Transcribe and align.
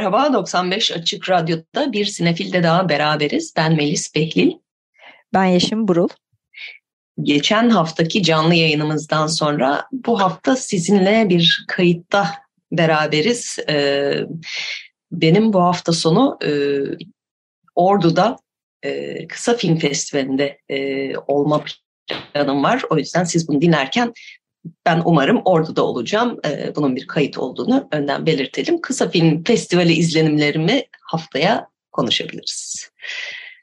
Merhaba, 0.00 0.32
95 0.32 0.92
Açık 0.92 1.30
Radyo'da 1.30 1.92
bir 1.92 2.04
sinefilde 2.04 2.62
daha 2.62 2.88
beraberiz. 2.88 3.54
Ben 3.56 3.76
Melis 3.76 4.14
Behlil. 4.14 4.52
Ben 5.34 5.44
Yeşim 5.44 5.88
Burul. 5.88 6.08
Geçen 7.22 7.70
haftaki 7.70 8.22
canlı 8.22 8.54
yayınımızdan 8.54 9.26
sonra 9.26 9.86
bu 9.92 10.20
hafta 10.20 10.56
sizinle 10.56 11.28
bir 11.28 11.64
kayıtta 11.68 12.30
beraberiz. 12.72 13.58
Ee, 13.68 14.20
benim 15.12 15.52
bu 15.52 15.62
hafta 15.62 15.92
sonu 15.92 16.38
e, 16.44 16.50
Ordu'da 17.74 18.36
e, 18.82 19.26
Kısa 19.26 19.56
Film 19.56 19.78
Festivali'nde 19.78 20.58
e, 20.68 21.16
olma 21.16 21.64
planım 22.34 22.64
var. 22.64 22.82
O 22.90 22.96
yüzden 22.98 23.24
siz 23.24 23.48
bunu 23.48 23.60
dinlerken 23.60 24.12
ben 24.86 25.02
umarım 25.04 25.42
orada 25.44 25.76
da 25.76 25.84
olacağım. 25.84 26.40
Ee, 26.46 26.72
bunun 26.76 26.96
bir 26.96 27.06
kayıt 27.06 27.38
olduğunu 27.38 27.88
önden 27.92 28.26
belirtelim. 28.26 28.80
Kısa 28.80 29.08
film 29.08 29.44
festivali 29.44 29.92
izlenimlerimi 29.92 30.82
haftaya 31.02 31.68
konuşabiliriz. 31.92 32.90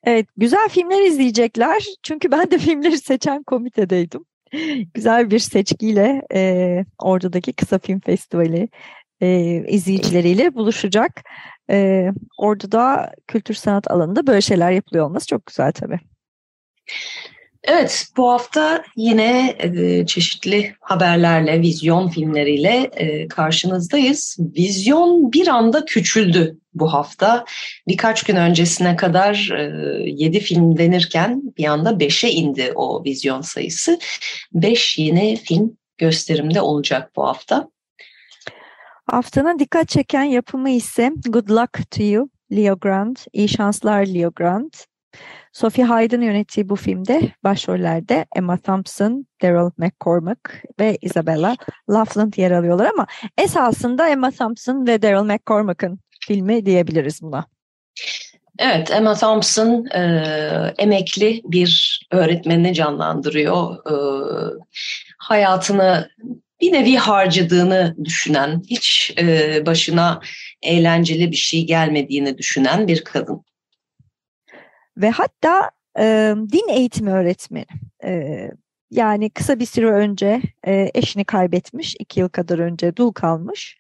Evet, 0.03 0.27
güzel 0.37 0.69
filmler 0.69 1.01
izleyecekler. 1.01 1.83
Çünkü 2.03 2.31
ben 2.31 2.51
de 2.51 2.57
filmleri 2.57 2.97
seçen 2.97 3.43
komitedeydim. 3.43 4.25
güzel 4.93 5.31
bir 5.31 5.39
seçkiyle 5.39 6.21
e, 6.33 6.85
oradaki 6.99 7.53
kısa 7.53 7.79
film 7.79 7.99
festivali 7.99 8.69
e, 9.21 9.29
izleyicileriyle 9.67 10.55
buluşacak. 10.55 11.23
E, 11.69 12.07
orada 12.37 12.71
da 12.71 13.13
kültür 13.27 13.53
sanat 13.53 13.91
alanında 13.91 14.27
böyle 14.27 14.41
şeyler 14.41 14.71
yapılıyor 14.71 15.05
olması 15.05 15.27
çok 15.27 15.45
güzel 15.45 15.71
tabii. 15.71 15.99
Evet, 17.67 18.07
bu 18.17 18.31
hafta 18.31 18.83
yine 18.95 19.55
e, 19.59 20.05
çeşitli 20.05 20.75
haberlerle, 20.79 21.61
vizyon 21.61 22.09
filmleriyle 22.09 22.89
e, 22.93 23.27
karşınızdayız. 23.27 24.37
Vizyon 24.39 25.33
bir 25.33 25.47
anda 25.47 25.85
küçüldü 25.85 26.57
bu 26.73 26.93
hafta. 26.93 27.45
Birkaç 27.87 28.23
gün 28.23 28.35
öncesine 28.35 28.95
kadar 28.95 29.49
e, 29.57 30.09
7 30.09 30.39
film 30.39 30.77
denirken 30.77 31.41
bir 31.57 31.65
anda 31.65 31.89
5'e 31.89 32.31
indi 32.31 32.71
o 32.75 33.03
vizyon 33.03 33.41
sayısı. 33.41 33.99
5 34.53 34.97
yeni 34.97 35.35
film 35.35 35.77
gösterimde 35.97 36.61
olacak 36.61 37.11
bu 37.15 37.27
hafta. 37.27 37.67
Haftanın 39.05 39.59
dikkat 39.59 39.89
çeken 39.89 40.23
yapımı 40.23 40.69
ise 40.69 41.11
Good 41.27 41.49
Luck 41.49 41.91
to 41.91 42.03
You, 42.03 42.29
Leo 42.51 42.79
Grant, 42.79 43.27
İyi 43.33 43.49
Şanslar 43.49 44.05
Leo 44.05 44.31
Grant. 44.35 44.87
Sophie 45.57 45.85
Hyde'ın 45.85 46.21
yönettiği 46.21 46.69
bu 46.69 46.75
filmde 46.75 47.21
başrollerde 47.43 48.25
Emma 48.35 48.57
Thompson, 48.57 49.27
Daryl 49.41 49.71
McCormack 49.77 50.39
ve 50.79 50.97
Isabella 51.01 51.55
Laughlin 51.89 52.31
yer 52.37 52.51
alıyorlar 52.51 52.85
ama 52.85 53.07
esasında 53.37 54.09
Emma 54.09 54.31
Thompson 54.31 54.87
ve 54.87 55.01
Daryl 55.01 55.23
McCormack'ın 55.23 55.99
filmi 56.27 56.65
diyebiliriz 56.65 57.21
buna. 57.21 57.45
Evet, 58.59 58.91
Emma 58.91 59.15
Thompson 59.15 59.85
e, 59.85 60.01
emekli 60.77 61.41
bir 61.43 62.01
öğretmenini 62.11 62.73
canlandırıyor. 62.73 63.75
E, 63.91 63.95
hayatını 65.17 66.09
bir 66.61 66.73
nevi 66.73 66.95
harcadığını 66.95 67.95
düşünen, 68.03 68.61
hiç 68.69 69.13
e, 69.19 69.65
başına 69.65 70.21
eğlenceli 70.61 71.31
bir 71.31 71.37
şey 71.37 71.65
gelmediğini 71.65 72.37
düşünen 72.37 72.87
bir 72.87 73.03
kadın 73.03 73.43
ve 74.97 75.09
hatta 75.09 75.71
e, 75.99 76.35
din 76.51 76.69
eğitimi 76.69 77.11
öğretmeni. 77.11 77.65
E, 78.03 78.51
yani 78.91 79.29
kısa 79.29 79.59
bir 79.59 79.65
süre 79.65 79.91
önce 79.91 80.41
e, 80.67 80.91
eşini 80.93 81.25
kaybetmiş, 81.25 81.95
iki 81.99 82.19
yıl 82.19 82.29
kadar 82.29 82.59
önce 82.59 82.95
dul 82.95 83.11
kalmış 83.11 83.77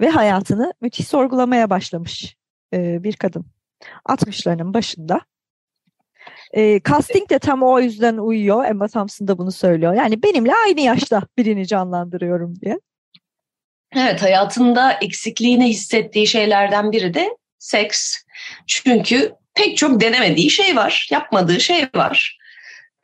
ve 0.00 0.08
hayatını 0.08 0.72
müthiş 0.80 1.08
sorgulamaya 1.08 1.70
başlamış 1.70 2.36
e, 2.74 3.02
bir 3.02 3.16
kadın. 3.16 3.46
60'larının 4.08 4.74
başında. 4.74 5.20
E, 6.52 6.80
casting 6.88 7.30
de 7.30 7.38
tam 7.38 7.62
o 7.62 7.80
yüzden 7.80 8.16
uyuyor. 8.16 8.64
Emma 8.64 8.88
Thompson 8.88 9.28
da 9.28 9.38
bunu 9.38 9.52
söylüyor. 9.52 9.94
Yani 9.94 10.22
benimle 10.22 10.52
aynı 10.66 10.80
yaşta 10.80 11.22
birini 11.38 11.66
canlandırıyorum 11.66 12.60
diye. 12.60 12.80
Evet 13.96 14.22
hayatında 14.22 14.92
eksikliğini 14.92 15.68
hissettiği 15.68 16.26
şeylerden 16.26 16.92
biri 16.92 17.14
de 17.14 17.36
seks. 17.58 18.16
Çünkü 18.66 19.32
pek 19.54 19.76
çok 19.76 20.00
denemediği 20.00 20.50
şey 20.50 20.76
var, 20.76 21.08
yapmadığı 21.10 21.60
şey 21.60 21.88
var. 21.94 22.38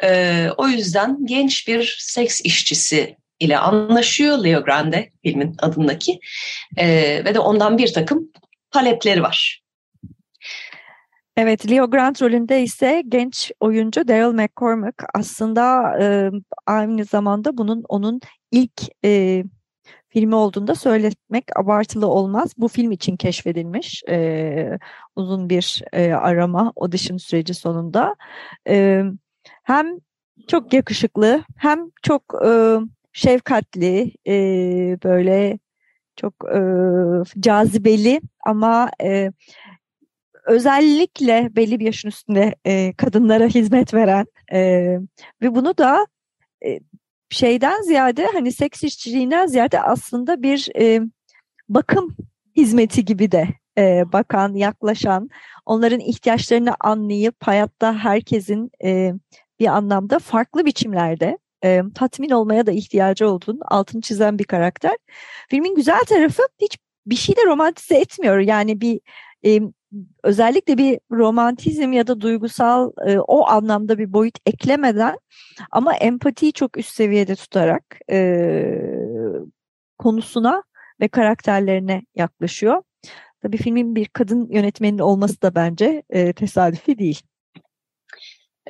Ee, 0.02 0.48
o 0.56 0.68
yüzden 0.68 1.26
genç 1.26 1.68
bir 1.68 1.96
seks 1.98 2.40
işçisi 2.44 3.16
ile 3.40 3.58
anlaşıyor 3.58 4.44
Leo 4.44 4.64
Grande 4.64 5.10
filmin 5.22 5.56
adındaki 5.58 6.20
ee, 6.76 7.22
ve 7.24 7.34
de 7.34 7.38
ondan 7.38 7.78
bir 7.78 7.92
takım 7.92 8.32
talepleri 8.70 9.22
var. 9.22 9.62
Evet, 11.36 11.70
Leo 11.70 11.90
Grant 11.90 12.22
rolünde 12.22 12.62
ise 12.62 13.02
genç 13.08 13.52
oyuncu 13.60 14.08
Daryl 14.08 14.34
McCormack 14.34 15.04
aslında 15.14 15.94
e, 16.00 16.30
aynı 16.66 17.04
zamanda 17.04 17.58
bunun 17.58 17.84
onun 17.88 18.20
ilk 18.50 18.82
e, 19.04 19.42
filmi 20.10 20.34
olduğunda 20.34 20.74
söylemek 20.74 21.44
abartılı 21.56 22.06
olmaz. 22.06 22.52
Bu 22.56 22.68
film 22.68 22.92
için 22.92 23.16
keşfedilmiş 23.16 24.02
e, 24.08 24.78
uzun 25.16 25.50
bir 25.50 25.82
e, 25.92 26.12
arama 26.12 26.72
audition 26.76 27.16
süreci 27.16 27.54
sonunda. 27.54 28.16
E, 28.68 29.02
hem 29.62 29.86
çok 30.48 30.72
yakışıklı 30.72 31.44
hem 31.56 31.90
çok 32.02 32.22
e, 32.46 32.76
şefkatli 33.12 34.12
e, 34.26 34.32
böyle 35.04 35.58
çok 36.16 36.34
e, 36.54 36.60
cazibeli 37.40 38.20
ama 38.46 38.90
e, 39.02 39.32
özellikle 40.46 41.50
belli 41.56 41.80
bir 41.80 41.84
yaşın 41.84 42.08
üstünde 42.08 42.54
e, 42.64 42.92
kadınlara 42.92 43.46
hizmet 43.46 43.94
veren 43.94 44.26
e, 44.52 44.60
ve 45.42 45.54
bunu 45.54 45.78
da 45.78 46.06
e, 46.66 46.80
şeyden 47.30 47.82
ziyade 47.82 48.26
hani 48.26 48.52
seks 48.52 48.84
işçiliğinden 48.84 49.46
ziyade 49.46 49.82
aslında 49.82 50.42
bir 50.42 50.68
e, 50.76 51.00
bakım 51.68 52.16
hizmeti 52.56 53.04
gibi 53.04 53.32
de 53.32 53.48
e, 53.78 54.12
bakan, 54.12 54.54
yaklaşan, 54.54 55.28
onların 55.66 56.00
ihtiyaçlarını 56.00 56.74
anlayıp 56.80 57.36
hayatta 57.40 57.94
herkesin 57.94 58.70
e, 58.84 59.12
bir 59.60 59.66
anlamda 59.66 60.18
farklı 60.18 60.64
biçimlerde 60.64 61.38
e, 61.64 61.82
tatmin 61.94 62.30
olmaya 62.30 62.66
da 62.66 62.72
ihtiyacı 62.72 63.28
olduğunu 63.28 63.60
altını 63.64 64.02
çizen 64.02 64.38
bir 64.38 64.44
karakter. 64.44 64.96
Filmin 65.48 65.74
güzel 65.74 66.04
tarafı 66.08 66.42
hiç 66.60 66.78
bir 67.06 67.16
şey 67.16 67.36
de 67.36 67.46
romantize 67.46 67.94
etmiyor. 67.94 68.38
Yani 68.38 68.80
bir 68.80 69.00
e, 69.46 69.60
özellikle 70.22 70.78
bir 70.78 71.00
romantizm 71.10 71.92
ya 71.92 72.06
da 72.06 72.20
duygusal 72.20 72.92
e, 73.06 73.18
o 73.18 73.46
anlamda 73.46 73.98
bir 73.98 74.12
boyut 74.12 74.38
eklemeden 74.46 75.18
ama 75.70 75.94
empatiyi 75.94 76.52
çok 76.52 76.78
üst 76.78 76.94
seviyede 76.94 77.34
tutarak 77.34 77.98
e, 78.10 78.18
konusuna 79.98 80.62
ve 81.00 81.08
karakterlerine 81.08 82.02
yaklaşıyor. 82.14 82.82
Tabii 83.42 83.56
filmin 83.56 83.94
bir 83.94 84.06
kadın 84.06 84.48
yönetmenin 84.50 84.98
olması 84.98 85.42
da 85.42 85.54
bence 85.54 86.02
e, 86.10 86.32
tesadüfi 86.32 86.98
değil. 86.98 87.22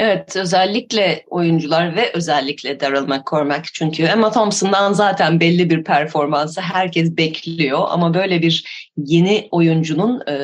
Evet 0.00 0.36
özellikle 0.36 1.24
oyuncular 1.26 1.96
ve 1.96 2.10
özellikle 2.12 2.80
Daryl 2.80 3.08
McCormack 3.08 3.74
çünkü 3.74 4.02
Emma 4.02 4.32
Thompson'dan 4.32 4.92
zaten 4.92 5.40
belli 5.40 5.70
bir 5.70 5.84
performansı 5.84 6.60
herkes 6.60 7.16
bekliyor 7.16 7.80
ama 7.90 8.14
böyle 8.14 8.42
bir 8.42 8.64
yeni 8.96 9.48
oyuncunun 9.50 10.22
e, 10.28 10.34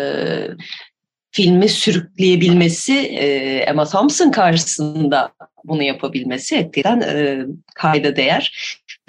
filmi 1.30 1.68
sürükleyebilmesi 1.68 2.98
e, 2.98 3.26
Emma 3.56 3.84
Thompson 3.84 4.30
karşısında 4.30 5.32
bunu 5.64 5.82
yapabilmesi 5.82 6.56
etkilen 6.56 7.00
e, 7.00 7.46
kayda 7.74 8.16
değer. 8.16 8.52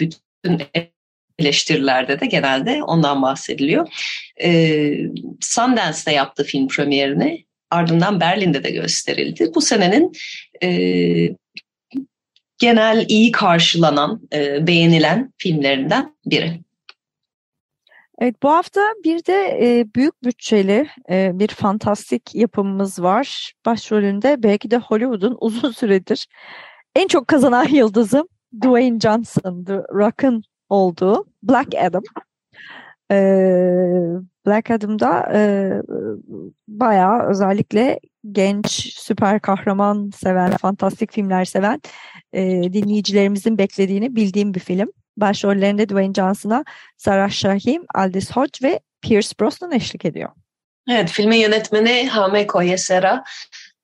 Bütün 0.00 0.62
eleştirilerde 1.38 2.20
de 2.20 2.26
genelde 2.26 2.82
ondan 2.82 3.22
bahsediliyor. 3.22 3.88
E, 4.42 4.90
Sundance'da 5.40 6.10
yaptı 6.10 6.44
film 6.44 6.68
premierini 6.68 7.47
ardından 7.70 8.20
Berlin'de 8.20 8.64
de 8.64 8.70
gösterildi. 8.70 9.50
Bu 9.54 9.60
senenin 9.60 10.12
e, 10.62 10.68
genel 12.58 13.04
iyi 13.08 13.32
karşılanan, 13.32 14.20
e, 14.32 14.66
beğenilen 14.66 15.32
filmlerinden 15.38 16.16
biri. 16.26 16.60
Evet 18.20 18.42
bu 18.42 18.50
hafta 18.50 18.80
bir 19.04 19.24
de 19.24 19.58
e, 19.62 19.86
büyük 19.94 20.24
bütçeli 20.24 20.88
e, 21.10 21.30
bir 21.34 21.48
fantastik 21.48 22.34
yapımımız 22.34 23.02
var. 23.02 23.52
Başrolünde 23.66 24.42
belki 24.42 24.70
de 24.70 24.76
Hollywood'un 24.76 25.36
uzun 25.40 25.70
süredir 25.70 26.26
en 26.94 27.08
çok 27.08 27.28
kazanan 27.28 27.68
yıldızı 27.68 28.28
Dwayne 28.62 29.00
Johnson, 29.00 29.64
The 29.64 29.74
Rock'ın 29.74 30.42
olduğu 30.68 31.26
Black 31.42 31.74
Adam. 31.74 32.02
E, 33.10 33.16
Black 34.46 34.70
Adam'da 34.70 35.32
e, 35.34 35.72
bayağı 36.68 37.28
özellikle 37.28 38.00
genç 38.32 38.66
süper 38.94 39.40
kahraman 39.40 40.10
seven, 40.16 40.50
fantastik 40.50 41.12
filmler 41.12 41.44
seven 41.44 41.80
e, 42.32 42.42
dinleyicilerimizin 42.72 43.58
beklediğini 43.58 44.16
bildiğim 44.16 44.54
bir 44.54 44.60
film. 44.60 44.92
Başrollerinde 45.16 45.88
Dwayne 45.88 46.14
Johnson'a 46.14 46.64
Sarah 46.96 47.30
Shahim, 47.30 47.84
Aldis 47.94 48.30
Hodge 48.30 48.68
ve 48.68 48.80
Pierce 49.02 49.28
Brosnan 49.40 49.72
eşlik 49.72 50.04
ediyor. 50.04 50.30
Evet, 50.90 51.10
filmin 51.10 51.36
yönetmeni 51.36 52.08
Hame 52.08 52.46
Koyesera 52.46 53.24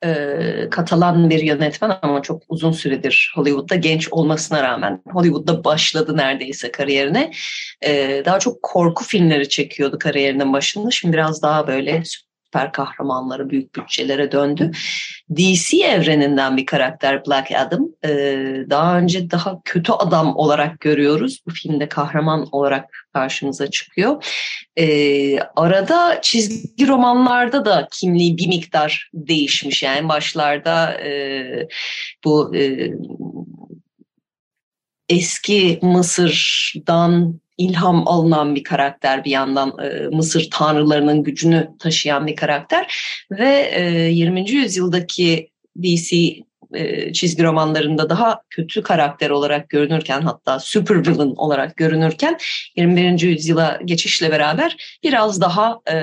e, 0.04 0.68
Katalan 0.70 1.30
bir 1.30 1.42
yönetmen 1.42 1.98
ama 2.02 2.22
çok 2.22 2.42
uzun 2.48 2.72
süredir 2.72 3.32
Hollywood'da 3.34 3.74
genç 3.74 4.08
olmasına 4.08 4.62
rağmen 4.62 5.02
Hollywood'da 5.12 5.64
başladı 5.64 6.16
neredeyse 6.16 6.72
kariyerine. 6.72 7.32
E, 7.86 8.22
daha 8.24 8.38
çok 8.38 8.62
korku 8.62 9.04
filmleri 9.04 9.48
çekiyordu 9.48 9.98
kariyerinin 9.98 10.52
başında. 10.52 10.90
Şimdi 10.90 11.12
biraz 11.12 11.42
daha 11.42 11.66
böyle 11.66 12.02
süper 12.54 12.72
kahramanları 12.72 13.50
büyük 13.50 13.74
bütçelere 13.76 14.32
döndü. 14.32 14.70
DC 15.36 15.76
evreninden 15.76 16.56
bir 16.56 16.66
karakter 16.66 17.26
Black 17.26 17.50
Adam. 17.52 17.88
Ee, 18.04 18.64
daha 18.70 18.98
önce 18.98 19.30
daha 19.30 19.60
kötü 19.64 19.92
adam 19.92 20.36
olarak 20.36 20.80
görüyoruz. 20.80 21.42
Bu 21.46 21.50
filmde 21.50 21.88
kahraman 21.88 22.48
olarak 22.52 22.84
karşımıza 23.12 23.70
çıkıyor. 23.70 24.24
Ee, 24.76 25.38
arada 25.56 26.18
çizgi 26.22 26.88
romanlarda 26.88 27.64
da 27.64 27.88
kimliği 27.92 28.38
bir 28.38 28.48
miktar 28.48 29.10
değişmiş. 29.14 29.82
Yani 29.82 30.08
başlarda 30.08 31.00
e, 31.00 31.68
bu 32.24 32.56
e, 32.56 32.90
eski 35.08 35.78
Mısır'dan 35.82 37.40
ilham 37.58 38.08
alınan 38.08 38.54
bir 38.54 38.64
karakter 38.64 39.24
bir 39.24 39.30
yandan 39.30 39.72
e, 39.82 40.08
Mısır 40.16 40.48
tanrılarının 40.50 41.22
gücünü 41.22 41.70
taşıyan 41.78 42.26
bir 42.26 42.36
karakter 42.36 42.96
ve 43.30 43.70
e, 43.74 43.82
20. 44.10 44.50
yüzyıldaki 44.50 45.50
DC 45.82 46.16
e, 46.74 47.12
çizgi 47.12 47.42
romanlarında 47.42 48.10
daha 48.10 48.40
kötü 48.50 48.82
karakter 48.82 49.30
olarak 49.30 49.68
görünürken 49.68 50.20
hatta 50.20 50.60
super 50.60 51.06
villain 51.06 51.34
olarak 51.36 51.76
görünürken 51.76 52.38
21. 52.76 53.20
yüzyıla 53.20 53.80
geçişle 53.84 54.30
beraber 54.30 54.98
biraz 55.02 55.40
daha 55.40 55.80
e, 55.90 55.96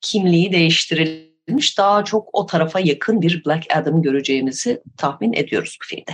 kimliği 0.00 0.52
değiştirilmiş 0.52 1.78
daha 1.78 2.04
çok 2.04 2.28
o 2.32 2.46
tarafa 2.46 2.80
yakın 2.80 3.22
bir 3.22 3.44
Black 3.46 3.76
Adam 3.76 4.02
göreceğimizi 4.02 4.82
tahmin 4.96 5.32
ediyoruz 5.32 5.78
bu 5.82 5.86
filmde. 5.86 6.12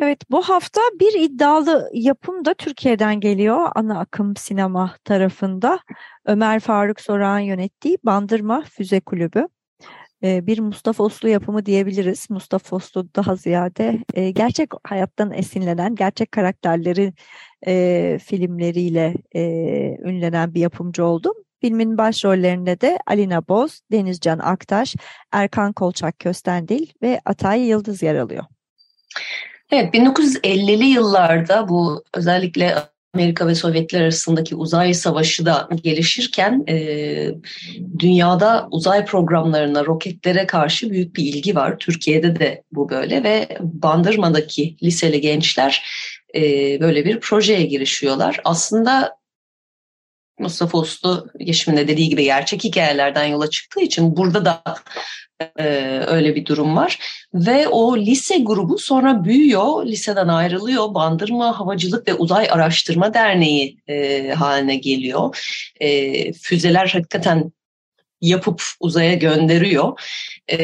Evet, 0.00 0.30
bu 0.30 0.42
hafta 0.42 0.80
bir 1.00 1.20
iddialı 1.20 1.90
yapım 1.94 2.44
da 2.44 2.54
Türkiye'den 2.54 3.20
geliyor 3.20 3.70
ana 3.74 3.98
akım 4.00 4.36
sinema 4.36 4.94
tarafında. 5.04 5.78
Ömer 6.26 6.60
Faruk 6.60 7.00
Soran 7.00 7.38
yönettiği 7.38 7.98
Bandırma 8.04 8.64
Füze 8.64 9.00
Kulübü. 9.00 9.48
Ee, 10.24 10.46
bir 10.46 10.58
Mustafa 10.58 11.04
Oslu 11.04 11.28
yapımı 11.28 11.66
diyebiliriz. 11.66 12.30
Mustafa 12.30 12.76
Oslu 12.76 13.14
daha 13.16 13.36
ziyade 13.36 13.98
e, 14.14 14.30
gerçek 14.30 14.70
hayattan 14.84 15.32
esinlenen, 15.32 15.94
gerçek 15.94 16.32
karakterleri 16.32 17.12
e, 17.66 18.18
filmleriyle 18.24 19.14
e, 19.34 19.42
ünlenen 20.04 20.54
bir 20.54 20.60
yapımcı 20.60 21.04
oldu. 21.04 21.34
Filmin 21.60 21.98
başrollerinde 21.98 22.80
de 22.80 22.98
Alina 23.06 23.48
Boz, 23.48 23.80
Denizcan 23.92 24.38
Aktaş, 24.38 24.96
Erkan 25.32 25.72
Kolçak 25.72 26.18
Köstendil 26.18 26.86
ve 27.02 27.20
Atay 27.24 27.60
Yıldız 27.60 28.02
yer 28.02 28.14
alıyor. 28.14 28.44
Evet 29.70 29.94
1950'li 29.94 30.84
yıllarda 30.84 31.68
bu 31.68 32.04
özellikle 32.14 32.74
Amerika 33.14 33.46
ve 33.46 33.54
Sovyetler 33.54 34.00
arasındaki 34.00 34.56
uzay 34.56 34.94
savaşı 34.94 35.46
da 35.46 35.68
gelişirken 35.82 36.64
e, 36.68 36.74
dünyada 37.98 38.68
uzay 38.70 39.04
programlarına, 39.04 39.84
roketlere 39.84 40.46
karşı 40.46 40.90
büyük 40.90 41.16
bir 41.16 41.24
ilgi 41.24 41.54
var. 41.54 41.78
Türkiye'de 41.78 42.38
de 42.38 42.62
bu 42.72 42.88
böyle 42.88 43.22
ve 43.22 43.58
Bandırma'daki 43.60 44.76
liseli 44.82 45.20
gençler 45.20 45.82
e, 46.34 46.40
böyle 46.80 47.04
bir 47.04 47.20
projeye 47.20 47.62
girişiyorlar. 47.62 48.40
Aslında 48.44 49.18
Mustafa 50.38 50.78
Uslu 50.78 51.26
Yeşim'in 51.38 51.88
dediği 51.88 52.08
gibi 52.08 52.24
gerçek 52.24 52.64
hikayelerden 52.64 53.24
yola 53.24 53.50
çıktığı 53.50 53.80
için 53.80 54.16
burada 54.16 54.44
da 54.44 54.62
e, 55.58 55.64
öyle 56.06 56.34
bir 56.34 56.46
durum 56.46 56.76
var. 56.76 56.98
Ve 57.34 57.68
o 57.68 57.98
lise 57.98 58.38
grubu 58.38 58.78
sonra 58.78 59.24
büyüyor, 59.24 59.86
liseden 59.86 60.28
ayrılıyor. 60.28 60.94
Bandırma 60.94 61.60
Havacılık 61.60 62.08
ve 62.08 62.14
Uzay 62.14 62.48
Araştırma 62.50 63.14
Derneği 63.14 63.78
e, 63.88 64.28
haline 64.30 64.76
geliyor. 64.76 65.38
E, 65.80 66.32
füzeler 66.32 66.88
hakikaten 66.88 67.52
yapıp 68.20 68.62
uzaya 68.80 69.14
gönderiyor. 69.14 70.00
E, 70.48 70.58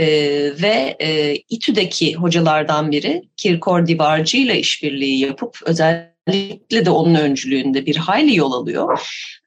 ve 0.62 0.96
e, 1.00 1.36
İTÜ'deki 1.48 2.14
hocalardan 2.14 2.90
biri 2.90 3.22
Kirkor 3.36 3.86
Divarcı 3.86 4.36
ile 4.36 4.58
işbirliği 4.58 5.18
yapıp 5.20 5.58
özel 5.66 6.13
özellikle 6.26 6.84
de 6.84 6.90
onun 6.90 7.14
öncülüğünde 7.14 7.86
bir 7.86 7.96
hayli 7.96 8.36
yol 8.36 8.52
alıyor. 8.52 9.00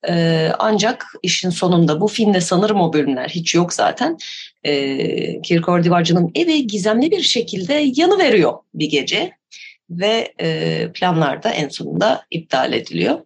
Ee, 0.09 0.51
ancak 0.59 1.06
işin 1.24 1.50
sonunda 1.50 2.01
bu 2.01 2.07
filmde 2.07 2.41
sanırım 2.41 2.81
o 2.81 2.94
bölümler 2.94 3.29
hiç 3.29 3.56
yok 3.56 3.74
zaten. 3.74 4.18
Ee, 4.63 5.41
Kirkor 5.41 5.83
Divarcı'nın 5.83 6.31
evi 6.35 6.68
gizemli 6.68 7.12
bir 7.12 7.21
şekilde 7.21 7.91
yanı 7.95 8.18
veriyor 8.18 8.53
bir 8.74 8.89
gece 8.89 9.31
ve 9.89 10.33
e, 10.41 10.91
planlar 10.94 11.44
da 11.44 11.50
en 11.50 11.69
sonunda 11.69 12.25
iptal 12.31 12.74
ediliyor. 12.74 13.19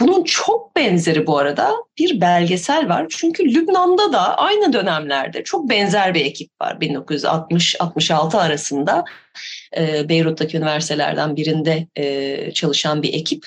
Bunun 0.00 0.24
çok 0.24 0.76
benzeri 0.76 1.26
bu 1.26 1.38
arada 1.38 1.74
bir 1.98 2.20
belgesel 2.20 2.88
var. 2.88 3.06
Çünkü 3.10 3.54
Lübnan'da 3.54 4.12
da 4.12 4.38
aynı 4.38 4.72
dönemlerde 4.72 5.44
çok 5.44 5.70
benzer 5.70 6.14
bir 6.14 6.24
ekip 6.24 6.50
var. 6.60 6.76
1960-66 6.80 8.36
arasında 8.36 9.04
e, 9.76 10.08
Beyrut'taki 10.08 10.56
üniversitelerden 10.56 11.36
birinde 11.36 11.86
e, 11.96 12.52
çalışan 12.52 13.02
bir 13.02 13.14
ekip 13.14 13.46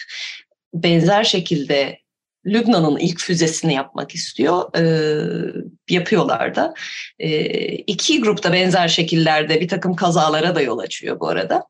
benzer 0.74 1.24
şekilde 1.24 2.00
Lübnan'ın 2.46 2.98
ilk 2.98 3.20
füzesini 3.20 3.74
yapmak 3.74 4.16
istiyor. 4.16 4.78
E, 4.78 4.84
yapıyorlar 5.90 6.56
da. 6.56 6.74
E, 7.20 7.42
iki 7.76 8.22
grupta 8.22 8.54
benzer 8.54 8.88
şekillerde 8.88 9.62
bir 9.62 9.68
takım 9.68 9.96
kazalara 9.96 10.56
da 10.56 10.62
yol 10.62 10.80
açıyor 10.80 11.20
bu 11.20 11.28
arada. 11.28 11.64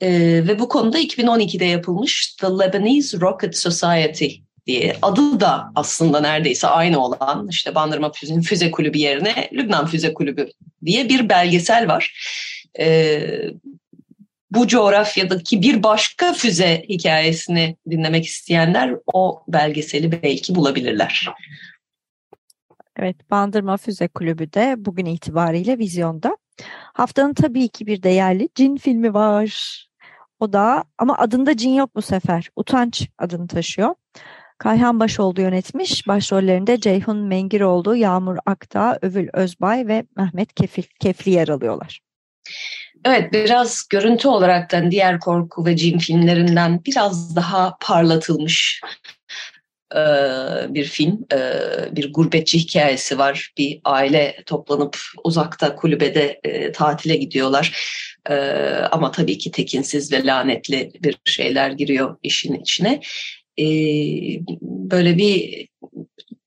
E, 0.00 0.10
ve 0.48 0.58
bu 0.58 0.68
konuda 0.68 1.00
2012'de 1.00 1.64
yapılmış 1.64 2.36
The 2.36 2.46
Lebanese 2.46 3.20
Rocket 3.20 3.56
Society 3.56 4.26
diye 4.66 4.96
adı 5.02 5.40
da 5.40 5.72
aslında 5.74 6.20
neredeyse 6.20 6.66
aynı 6.66 7.04
olan 7.04 7.48
işte 7.50 7.74
Bandırma 7.74 8.12
Füze, 8.12 8.40
Füze 8.40 8.70
Kulübü 8.70 8.98
yerine 8.98 9.48
Lübnan 9.52 9.86
Füze 9.86 10.14
Kulübü 10.14 10.48
diye 10.84 11.08
bir 11.08 11.28
belgesel 11.28 11.88
var. 11.88 12.14
E, 12.78 13.20
bu 14.50 14.66
coğrafyadaki 14.66 15.62
bir 15.62 15.82
başka 15.82 16.32
füze 16.32 16.84
hikayesini 16.88 17.76
dinlemek 17.90 18.26
isteyenler 18.26 18.94
o 19.12 19.42
belgeseli 19.48 20.22
belki 20.22 20.54
bulabilirler. 20.54 21.28
Evet, 22.96 23.30
Bandırma 23.30 23.76
Füze 23.76 24.08
Kulübü 24.08 24.52
de 24.52 24.74
bugün 24.78 25.06
itibariyle 25.06 25.78
vizyonda. 25.78 26.36
Haftanın 26.92 27.34
tabii 27.34 27.68
ki 27.68 27.86
bir 27.86 28.02
değerli 28.02 28.48
cin 28.54 28.76
filmi 28.76 29.14
var. 29.14 29.80
O 30.40 30.52
da 30.52 30.84
ama 30.98 31.18
adında 31.18 31.56
cin 31.56 31.74
yok 31.74 31.90
bu 31.94 32.02
sefer. 32.02 32.48
Utanç 32.56 33.08
adını 33.18 33.48
taşıyor. 33.48 33.94
Kayhan 34.58 35.00
Başoğlu 35.00 35.40
yönetmiş. 35.40 36.08
Başrollerinde 36.08 36.80
Ceyhun 36.80 37.16
Mengiroğlu, 37.16 37.96
Yağmur 37.96 38.36
Akdağ, 38.46 38.98
Övül 39.02 39.28
Özbay 39.32 39.86
ve 39.86 40.04
Mehmet 40.16 40.54
Kefil, 40.54 40.82
Kefli 41.00 41.30
yer 41.30 41.48
alıyorlar. 41.48 42.00
Evet 43.04 43.32
biraz 43.32 43.88
görüntü 43.90 44.28
olaraktan 44.28 44.90
diğer 44.90 45.20
korku 45.20 45.66
ve 45.66 45.76
cin 45.76 45.98
filmlerinden 45.98 46.80
biraz 46.84 47.36
daha 47.36 47.76
parlatılmış 47.80 48.80
e, 49.94 50.74
bir 50.74 50.84
film. 50.84 51.26
E, 51.32 51.38
bir 51.96 52.12
gurbetçi 52.12 52.58
hikayesi 52.58 53.18
var. 53.18 53.52
Bir 53.58 53.80
aile 53.84 54.36
toplanıp 54.46 54.98
uzakta 55.24 55.76
kulübede 55.76 56.40
e, 56.44 56.72
tatile 56.72 57.16
gidiyorlar. 57.16 57.94
Ama 58.90 59.10
tabii 59.10 59.38
ki 59.38 59.50
tekinsiz 59.50 60.12
ve 60.12 60.26
lanetli 60.26 60.90
bir 61.02 61.18
şeyler 61.24 61.70
giriyor 61.70 62.16
işin 62.22 62.54
içine. 62.54 63.00
Böyle 64.62 65.18
bir 65.18 65.68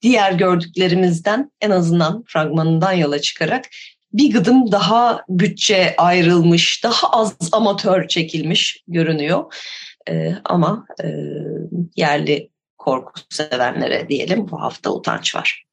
diğer 0.01 0.31
gördüklerimizden 0.31 1.51
en 1.61 1.69
azından 1.69 2.23
fragmanından 2.27 2.93
yola 2.93 3.21
çıkarak 3.21 3.65
bir 4.13 4.33
gıdım 4.33 4.71
daha 4.71 5.21
bütçe 5.29 5.95
ayrılmış, 5.97 6.83
daha 6.83 7.09
az 7.09 7.35
amatör 7.51 8.07
çekilmiş 8.07 8.83
görünüyor. 8.87 9.53
e, 10.09 10.35
ama 10.45 10.85
e, 11.03 11.07
yerli 11.95 12.49
korku 12.87 13.21
sevenlere 13.29 14.09
diyelim 14.09 14.47
bu 14.51 14.61
hafta 14.61 14.93
utanç 14.93 15.35
var. 15.35 15.63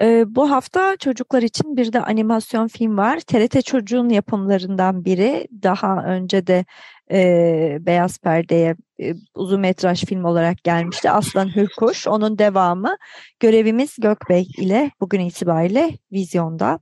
Ee, 0.00 0.24
bu 0.26 0.50
hafta 0.50 0.96
çocuklar 0.96 1.42
için 1.42 1.76
bir 1.76 1.92
de 1.92 2.00
animasyon 2.00 2.68
film 2.68 2.96
var. 2.96 3.20
TRT 3.20 3.64
Çocuğun 3.64 4.08
yapımlarından 4.08 5.04
biri. 5.04 5.48
Daha 5.62 6.04
önce 6.04 6.46
de 6.46 6.64
e, 7.10 7.78
Beyaz 7.80 8.18
Perde'ye 8.18 8.76
e, 9.02 9.14
uzun 9.34 9.60
metraj 9.60 10.04
film 10.04 10.24
olarak 10.24 10.64
gelmişti. 10.64 11.10
Aslan 11.10 11.56
Hürkuş. 11.56 12.06
Onun 12.06 12.38
devamı 12.38 12.96
Görevimiz 13.40 13.96
Gökbey 13.98 14.48
ile 14.58 14.90
bugün 15.00 15.20
itibariyle 15.20 15.90
vizyonda. 16.12 16.80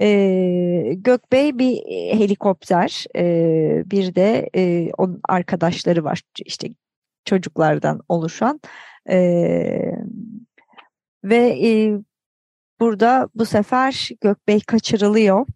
E, 0.00 0.08
Gökbey 0.94 1.58
bir 1.58 1.76
helikopter, 2.18 3.04
e, 3.16 3.82
bir 3.86 4.14
de 4.14 4.50
e, 4.56 4.90
onun 4.98 5.20
arkadaşları 5.28 6.04
var. 6.04 6.22
İşte 6.44 6.68
çocuklardan 7.24 8.00
oluşan. 8.08 8.60
E, 9.10 9.18
ve 11.24 11.68
e, 11.68 11.98
Burada 12.80 13.28
bu 13.34 13.46
sefer 13.46 14.08
Gökbey 14.20 14.60
kaçırılıyor. 14.60 15.46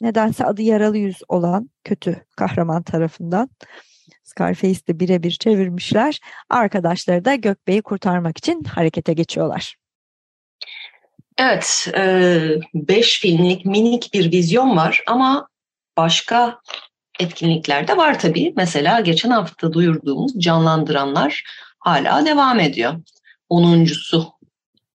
Nedense 0.00 0.44
adı 0.44 0.62
yaralı 0.62 0.98
yüz 0.98 1.22
olan 1.28 1.70
kötü 1.84 2.24
kahraman 2.36 2.82
tarafından. 2.82 3.50
Scarface'de 4.22 5.00
birebir 5.00 5.30
çevirmişler. 5.30 6.20
Arkadaşları 6.50 7.24
da 7.24 7.34
Gökbey'i 7.34 7.82
kurtarmak 7.82 8.38
için 8.38 8.64
harekete 8.64 9.12
geçiyorlar. 9.12 9.76
Evet, 11.38 11.88
beş 12.74 13.20
filmlik 13.20 13.66
minik 13.66 14.10
bir 14.14 14.32
vizyon 14.32 14.76
var 14.76 15.02
ama 15.06 15.48
başka 15.96 16.60
etkinlikler 17.20 17.88
de 17.88 17.96
var 17.96 18.18
tabii. 18.18 18.52
Mesela 18.56 19.00
geçen 19.00 19.30
hafta 19.30 19.72
duyurduğumuz 19.72 20.32
canlandıranlar 20.38 21.44
hala 21.78 22.26
devam 22.26 22.60
ediyor. 22.60 22.94
Onuncusu 23.48 24.32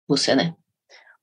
bu 0.09 0.17
sene. 0.17 0.53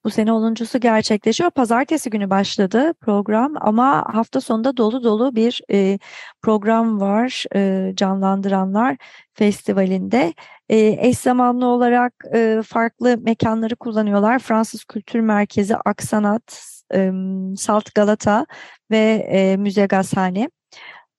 Bu 0.05 0.11
sene 0.11 0.33
onuncusu 0.33 0.81
gerçekleşiyor. 0.81 1.51
Pazartesi 1.51 2.11
günü 2.11 2.31
başladı 2.31 2.95
program 3.01 3.55
ama 3.61 4.05
hafta 4.15 4.41
sonunda 4.41 4.77
dolu 4.77 5.05
dolu 5.05 5.37
bir 5.37 5.61
e, 5.71 5.99
program 6.43 7.01
var 7.01 7.45
e, 7.55 7.93
Canlandıranlar 7.97 8.97
Festivali'nde. 9.35 10.35
E, 10.69 10.97
eş 11.01 11.19
zamanlı 11.19 11.67
olarak 11.67 12.15
e, 12.35 12.63
farklı 12.67 13.19
mekanları 13.19 13.77
kullanıyorlar. 13.77 14.39
Fransız 14.39 14.85
Kültür 14.85 15.21
Merkezi, 15.21 15.77
Aksanat, 15.77 16.65
e, 16.95 17.11
Salt 17.57 17.95
Galata 17.95 18.47
ve 18.91 19.29
e, 19.33 19.57
Müze 19.57 19.87
Gazhane. 19.87 20.51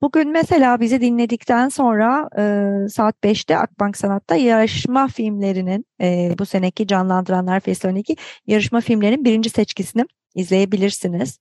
Bugün 0.06 0.32
mesela 0.32 0.80
bizi 0.80 1.02
dinledikten 1.02 1.70
sonra 1.70 2.30
e, 2.38 2.90
saat 2.90 3.16
5'te 3.24 3.58
Akbank 3.58 3.98
Sanat'ta 3.98 4.36
yarışma 4.36 5.08
filmlerinin 5.08 5.86
e, 6.02 6.36
bu 6.40 6.46
seneki 6.46 6.88
Canlandıranlar 6.88 7.60
Festivali'ndeki 7.60 8.16
yarışma 8.48 8.82
filmlerinin 8.82 9.26
birinci 9.26 9.50
seçkisini 9.50 10.06
izleyebilirsiniz. 10.36 11.40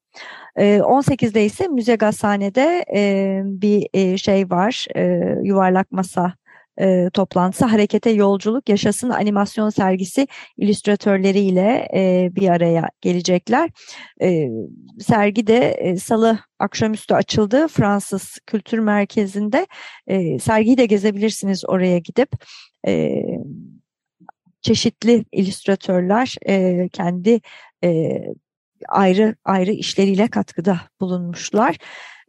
E, 0.56 0.80
18'de 0.80 1.44
ise 1.44 1.68
Müze 1.68 1.94
Gazhane'de 1.96 2.84
e, 2.94 3.40
bir 3.44 3.88
e, 3.94 4.18
şey 4.18 4.50
var, 4.50 4.86
e, 4.96 5.34
yuvarlak 5.42 5.92
masa 5.92 6.34
e, 6.80 7.10
toplantısı 7.12 7.64
Harekete 7.64 8.10
Yolculuk 8.10 8.68
Yaşasın 8.68 9.10
animasyon 9.10 9.70
sergisi 9.70 10.28
illüstratörleriyle 10.56 11.88
e, 11.94 12.30
bir 12.36 12.48
araya 12.48 12.88
gelecekler. 13.00 13.70
E, 14.22 14.48
sergi 15.00 15.46
de 15.46 15.70
e, 15.70 15.96
salı 15.96 16.38
akşamüstü 16.58 17.14
açıldı 17.14 17.68
Fransız 17.68 18.38
Kültür 18.46 18.78
Merkezi'nde. 18.78 19.66
E, 20.06 20.38
sergiyi 20.38 20.78
de 20.78 20.86
gezebilirsiniz 20.86 21.64
oraya 21.68 21.98
gidip. 21.98 22.28
E, 22.86 23.22
çeşitli 24.62 25.24
illüstratörler 25.32 26.36
e, 26.48 26.88
kendi 26.88 27.40
e, 27.84 28.20
ayrı 28.88 29.34
ayrı 29.44 29.72
işleriyle 29.72 30.28
katkıda 30.28 30.80
bulunmuşlar. 31.00 31.76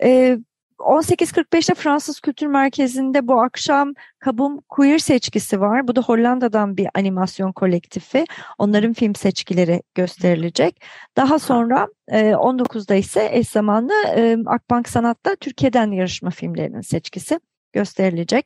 E, 0.04 0.38
18.45'te 0.80 1.74
Fransız 1.74 2.20
Kültür 2.20 2.48
Merkezi'nde 2.48 3.28
bu 3.28 3.42
akşam 3.42 3.94
Kabum 4.20 4.62
Queer 4.70 4.98
seçkisi 4.98 5.62
var. 5.62 5.88
Bu 5.88 5.96
da 5.96 6.02
Hollanda'dan 6.02 6.78
bir 6.78 6.88
animasyon 6.96 7.52
kolektifi. 7.52 8.26
Onların 8.58 8.94
film 8.94 9.16
seçkileri 9.16 9.82
gösterilecek. 9.96 10.82
Daha 11.18 11.40
sonra 11.40 11.88
19'da 12.12 12.96
ise 12.96 13.30
eş 13.32 13.48
zamanlı 13.48 13.94
Akbank 14.46 14.90
Sanat'ta 14.90 15.36
Türkiye'den 15.36 15.92
yarışma 15.92 16.30
filmlerinin 16.30 16.82
seçkisi 16.82 17.40
gösterilecek. 17.76 18.46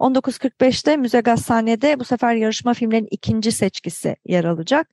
19.45'te 0.00 0.96
Müze 0.96 1.20
Gazhane'de 1.20 2.00
bu 2.00 2.04
sefer 2.04 2.34
yarışma 2.34 2.74
filmlerinin 2.74 3.08
ikinci 3.10 3.52
seçkisi 3.52 4.16
yer 4.26 4.44
alacak. 4.44 4.88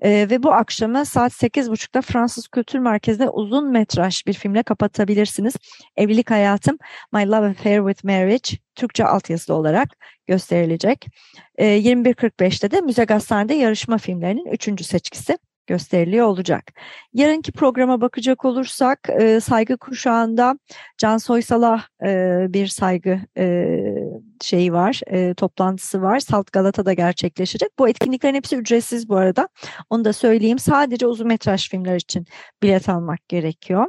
E, 0.00 0.10
ve 0.30 0.42
bu 0.42 0.52
akşamı 0.52 1.06
saat 1.06 1.32
8.30'da 1.32 2.02
Fransız 2.02 2.48
Kültür 2.48 2.78
Merkezi'nde 2.78 3.28
uzun 3.28 3.70
metraj 3.70 4.26
bir 4.26 4.32
filmle 4.32 4.62
kapatabilirsiniz. 4.62 5.54
Evlilik 5.96 6.30
Hayatım, 6.30 6.78
My 7.12 7.26
Love 7.26 7.48
Affair 7.48 7.78
with 7.88 8.04
Marriage, 8.04 8.58
Türkçe 8.74 9.04
altyazılı 9.04 9.56
olarak 9.56 9.88
gösterilecek. 10.26 11.06
E, 11.56 11.66
21.45'te 11.66 12.70
de 12.70 12.80
Müze 12.80 13.04
Gazhane'de 13.04 13.54
yarışma 13.54 13.98
filmlerinin 13.98 14.46
üçüncü 14.46 14.84
seçkisi 14.84 15.38
gösteriliyor 15.66 16.26
olacak. 16.26 16.64
Yarınki 17.12 17.52
programa 17.52 18.00
bakacak 18.00 18.44
olursak 18.44 19.08
e, 19.20 19.40
saygı 19.40 19.76
kuşağında 19.76 20.58
Can 20.98 21.18
Soysal'a 21.18 21.84
e, 22.04 22.46
bir 22.48 22.66
saygı 22.66 23.20
e, 23.38 23.76
şeyi 24.42 24.72
var, 24.72 25.00
e, 25.06 25.34
toplantısı 25.34 26.02
var. 26.02 26.20
Salt 26.20 26.52
Galata'da 26.52 26.92
gerçekleşecek. 26.92 27.70
Bu 27.78 27.88
etkinliklerin 27.88 28.34
hepsi 28.34 28.56
ücretsiz 28.56 29.08
bu 29.08 29.16
arada. 29.16 29.48
Onu 29.90 30.04
da 30.04 30.12
söyleyeyim. 30.12 30.58
Sadece 30.58 31.06
uzun 31.06 31.26
metraj 31.26 31.70
filmler 31.70 31.96
için 31.96 32.26
bilet 32.62 32.88
almak 32.88 33.28
gerekiyor. 33.28 33.86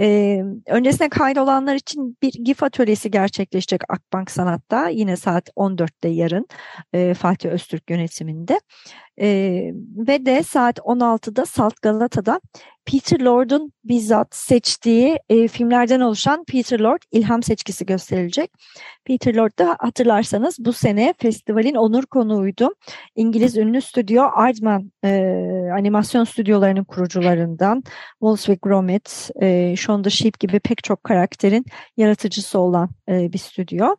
E, 0.00 0.38
öncesine 0.66 1.08
kaydolanlar 1.08 1.74
için 1.74 2.16
bir 2.22 2.32
GIF 2.32 2.62
atölyesi 2.62 3.10
gerçekleşecek 3.10 3.80
Akbank 3.88 4.30
Sanat'ta 4.30 4.88
yine 4.88 5.16
saat 5.16 5.48
14'te 5.48 6.08
yarın 6.08 6.46
e, 6.92 7.14
Fatih 7.14 7.50
Öztürk 7.50 7.90
yönetiminde. 7.90 8.60
E, 9.20 9.26
ve 9.96 10.26
de 10.26 10.42
saat 10.42 10.78
16'da 10.78 11.46
Salt 11.46 11.82
Galata'da 11.82 12.40
Peter 12.86 13.20
Lord'un 13.20 13.72
bizzat 13.84 14.34
seçtiği 14.34 15.18
e, 15.28 15.48
filmlerden 15.48 16.00
oluşan 16.00 16.44
Peter 16.44 16.80
Lord 16.80 17.02
ilham 17.12 17.42
seçkisi 17.42 17.86
gösterilecek. 17.86 18.50
Peter 19.04 19.34
Lord 19.34 19.58
da 19.58 19.76
hatırlarsanız 19.78 20.56
bu 20.58 20.72
sene 20.72 21.14
festivalin 21.18 21.74
onur 21.74 22.06
konuğuydu. 22.06 22.74
İngiliz 23.16 23.56
ünlü 23.56 23.80
stüdyo 23.80 24.22
Aardman 24.22 24.92
e, 25.04 25.10
animasyon 25.72 26.24
stüdyolarının 26.24 26.84
kurucularından 26.84 27.82
Wolfswick 28.10 28.62
Gromit, 28.62 29.30
e, 29.42 29.76
Shaun 29.76 30.02
the 30.02 30.10
Sheep 30.10 30.40
gibi 30.40 30.60
pek 30.60 30.84
çok 30.84 31.04
karakterin 31.04 31.64
yaratıcısı 31.96 32.58
olan 32.58 32.90
e, 33.08 33.32
bir 33.32 33.38
stüdyo. 33.38 33.96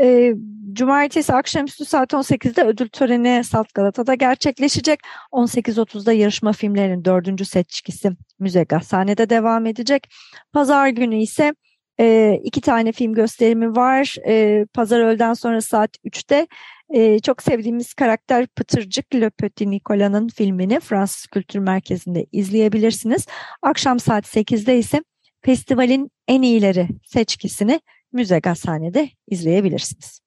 E, 0.00 0.34
Cumartesi 0.72 1.32
akşamüstü 1.32 1.84
saat 1.84 2.12
18'de 2.12 2.62
ödül 2.62 2.88
töreni 2.88 3.44
Salt 3.44 3.74
Galata'da 3.74 4.14
gerçekleşecek. 4.50 5.00
18.30'da 5.32 6.12
yarışma 6.12 6.52
filmlerinin 6.52 7.04
dördüncü 7.04 7.44
seçkisi 7.44 8.10
Müze 8.38 8.64
Gazhane'de 8.64 9.30
devam 9.30 9.66
edecek. 9.66 10.08
Pazar 10.52 10.88
günü 10.88 11.22
ise 11.22 11.54
e, 12.00 12.38
iki 12.44 12.60
tane 12.60 12.92
film 12.92 13.14
gösterimi 13.14 13.76
var. 13.76 14.16
E, 14.28 14.66
Pazar 14.74 15.00
öğleden 15.00 15.34
sonra 15.34 15.60
saat 15.60 15.90
3'te 16.04 16.46
e, 16.90 17.18
çok 17.18 17.42
sevdiğimiz 17.42 17.94
karakter 17.94 18.46
Pıtırcık 18.46 19.14
Le 19.14 19.30
Petit 19.30 19.68
Nicolas'ın 19.68 20.28
filmini 20.28 20.80
Fransız 20.80 21.26
Kültür 21.26 21.58
Merkezi'nde 21.58 22.26
izleyebilirsiniz. 22.32 23.26
Akşam 23.62 24.00
saat 24.00 24.24
8'de 24.24 24.78
ise 24.78 25.02
festivalin 25.44 26.10
en 26.28 26.42
iyileri 26.42 26.88
seçkisini 27.04 27.80
Müze 28.12 28.38
Gazhane'de 28.38 29.10
izleyebilirsiniz. 29.28 30.20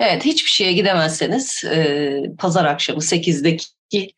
Evet 0.00 0.24
hiçbir 0.24 0.50
şeye 0.50 0.72
gidemezseniz 0.72 1.64
e, 1.64 2.22
pazar 2.38 2.64
akşamı 2.64 3.00
8'deki 3.00 4.12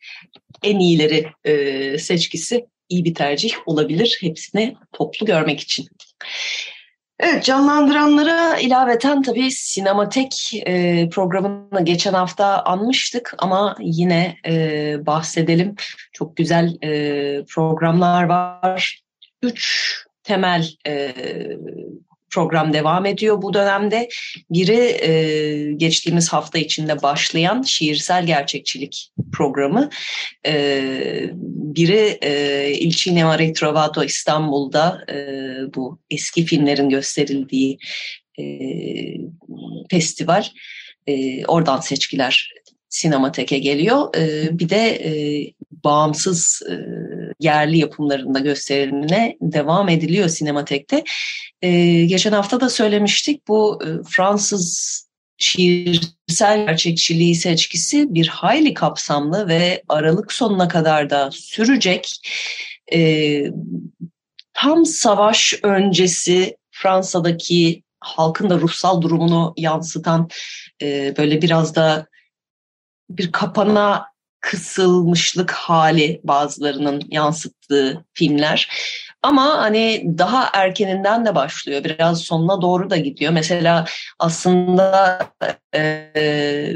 en 0.63 0.79
iyileri 0.79 1.27
e, 1.43 1.97
seçkisi 1.97 2.65
iyi 2.89 3.05
bir 3.05 3.13
tercih 3.15 3.53
olabilir 3.65 4.17
hepsini 4.21 4.75
toplu 4.93 5.25
görmek 5.25 5.59
için. 5.59 5.87
Evet 7.19 7.43
canlandıranlara 7.43 8.57
ilaveten 8.59 9.21
tabii 9.21 9.51
sinematek 9.51 10.51
e, 10.65 11.09
programını 11.09 11.85
geçen 11.85 12.13
hafta 12.13 12.63
anmıştık 12.63 13.33
ama 13.37 13.75
yine 13.79 14.37
e, 14.45 14.95
bahsedelim. 15.05 15.75
Çok 16.13 16.37
güzel 16.37 16.77
e, 16.83 17.45
programlar 17.45 18.23
var. 18.23 19.01
Üç 19.41 19.93
temel 20.23 20.69
e, 20.87 21.13
program 22.29 22.73
devam 22.73 23.05
ediyor 23.05 23.41
bu 23.41 23.53
dönemde. 23.53 24.09
Biri 24.49 25.07
e, 25.09 25.73
geçtiğimiz 25.73 26.29
hafta 26.29 26.59
içinde 26.59 27.01
başlayan 27.01 27.61
şiirsel 27.61 28.25
gerçekçilik 28.25 29.11
programı. 29.33 29.89
E, 30.45 30.81
biri 31.75 32.17
e, 32.21 32.71
Il 32.73 32.91
Cinema 32.91 33.39
Retrovato 33.39 34.03
İstanbul'da 34.03 35.05
e, 35.09 35.15
bu 35.75 35.99
eski 36.09 36.45
filmlerin 36.45 36.89
gösterildiği 36.89 37.77
e, 38.39 38.43
festival. 39.89 40.45
E, 41.07 41.45
oradan 41.45 41.79
seçkiler 41.79 42.51
Sinematek'e 42.89 43.59
geliyor. 43.59 44.15
E, 44.15 44.49
bir 44.59 44.69
de 44.69 44.89
e, 44.89 45.11
bağımsız 45.83 46.61
e, 46.69 46.75
yerli 47.39 47.77
yapımlarında 47.77 48.39
gösterimine 48.39 49.37
devam 49.41 49.89
ediliyor 49.89 50.29
Sinematek'te. 50.29 51.03
E, 51.61 52.03
geçen 52.05 52.31
hafta 52.31 52.61
da 52.61 52.69
söylemiştik 52.69 53.47
bu 53.47 53.79
e, 53.83 53.87
Fransız 54.09 55.07
şiirsel 55.37 56.65
gerçekçiliği 56.65 57.35
seçkisi 57.35 58.13
bir 58.13 58.27
hayli 58.27 58.73
kapsamlı 58.73 59.47
ve 59.47 59.83
Aralık 59.89 60.33
sonuna 60.33 60.67
kadar 60.67 61.09
da 61.09 61.29
sürecek. 61.31 62.27
E, 62.93 63.43
tam 64.53 64.85
savaş 64.85 65.53
öncesi 65.63 66.57
Fransa'daki 66.71 67.83
halkın 67.99 68.49
da 68.49 68.59
ruhsal 68.59 69.01
durumunu 69.01 69.53
yansıtan 69.57 70.29
e, 70.81 71.13
böyle 71.17 71.41
biraz 71.41 71.75
da 71.75 72.07
bir 73.09 73.31
kapana 73.31 74.05
kısılmışlık 74.41 75.51
hali 75.51 76.21
bazılarının 76.23 77.01
yansıttığı 77.09 78.05
filmler. 78.13 78.69
Ama 79.23 79.57
hani 79.57 80.05
daha 80.17 80.49
erkeninden 80.53 81.25
de 81.25 81.35
başlıyor. 81.35 81.83
Biraz 81.83 82.21
sonuna 82.21 82.61
doğru 82.61 82.89
da 82.89 82.97
gidiyor. 82.97 83.31
Mesela 83.31 83.85
aslında 84.19 85.19
e, 85.75 86.73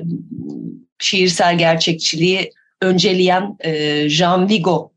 şiirsel 1.00 1.58
gerçekçiliği 1.58 2.52
önceleyen 2.82 3.58
e, 3.60 4.10
Jean 4.10 4.50
Vigo 4.50 4.91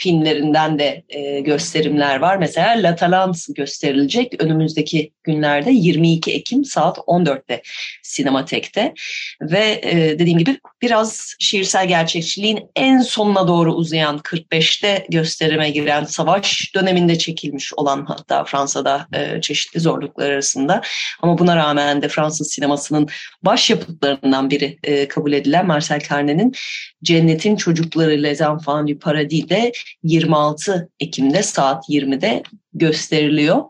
filmlerinden 0.00 0.78
de 0.78 1.04
e, 1.08 1.40
gösterimler 1.40 2.16
var. 2.16 2.36
Mesela 2.36 2.82
La 2.82 2.96
Talente 2.96 3.38
gösterilecek 3.48 4.42
önümüzdeki 4.42 5.12
günlerde 5.24 5.70
22 5.70 6.32
Ekim 6.32 6.64
saat 6.64 6.98
14'te 6.98 7.62
Sinematek'te. 8.02 8.94
Ve 9.40 9.80
e, 9.82 10.18
dediğim 10.18 10.38
gibi 10.38 10.58
biraz 10.82 11.34
şiirsel 11.38 11.88
gerçekçiliğin 11.88 12.60
en 12.76 12.98
sonuna 12.98 13.48
doğru 13.48 13.74
uzayan 13.74 14.18
45'te 14.18 15.06
gösterime 15.10 15.70
giren 15.70 16.04
savaş 16.04 16.74
döneminde 16.74 17.18
çekilmiş 17.18 17.74
olan 17.74 18.04
hatta 18.08 18.44
Fransa'da 18.44 19.06
e, 19.12 19.40
çeşitli 19.40 19.80
zorluklar 19.80 20.30
arasında. 20.30 20.82
Ama 21.22 21.38
buna 21.38 21.56
rağmen 21.56 22.02
de 22.02 22.08
Fransız 22.08 22.52
sinemasının 22.52 23.08
başyapıtlarından 23.42 24.50
biri 24.50 24.78
e, 24.82 25.08
kabul 25.08 25.32
edilen 25.32 25.66
Marcel 25.66 25.98
Carné'nin 25.98 26.54
Cennetin 27.02 27.56
Çocukları 27.56 28.22
Les 28.22 28.40
Enfants 28.40 28.88
du 28.88 28.98
Paradis'de 28.98 29.72
26 30.02 30.88
Ekim'de 31.00 31.42
saat 31.42 31.88
20'de 31.88 32.42
gösteriliyor. 32.72 33.62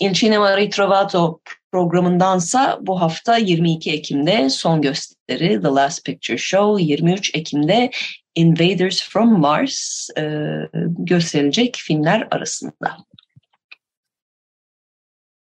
Il 0.00 0.12
Cinema 0.12 0.56
Ritrovato 0.56 1.40
programındansa 1.72 2.78
bu 2.80 3.00
hafta 3.00 3.36
22 3.36 3.90
Ekim'de 3.90 4.50
son 4.50 4.82
gösteri 4.82 5.62
The 5.62 5.68
Last 5.68 6.04
Picture 6.04 6.38
Show, 6.38 6.84
23 6.84 7.34
Ekim'de 7.34 7.90
Invaders 8.34 9.08
from 9.08 9.40
Mars 9.40 10.08
e, 10.18 10.50
gösterilecek 10.98 11.76
filmler 11.76 12.28
arasında. 12.30 12.96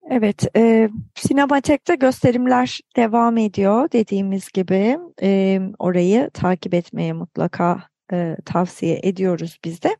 Evet, 0.09 0.47
e, 0.55 0.89
Sinematek'te 1.15 1.95
gösterimler 1.95 2.79
devam 2.95 3.37
ediyor 3.37 3.91
dediğimiz 3.91 4.49
gibi. 4.51 4.97
E, 5.21 5.59
orayı 5.79 6.29
takip 6.33 6.73
etmeye 6.73 7.13
mutlaka 7.13 7.83
e, 8.13 8.37
tavsiye 8.45 8.99
ediyoruz 9.03 9.59
biz 9.63 9.83
de. 9.83 9.97